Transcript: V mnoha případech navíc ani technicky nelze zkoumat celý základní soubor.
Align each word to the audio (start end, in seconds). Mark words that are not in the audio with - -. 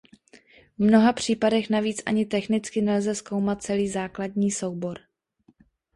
V 0.79 0.83
mnoha 0.83 1.13
případech 1.13 1.69
navíc 1.69 2.01
ani 2.05 2.25
technicky 2.25 2.81
nelze 2.81 3.15
zkoumat 3.15 3.61
celý 3.63 3.89
základní 3.89 4.51
soubor. 4.51 4.99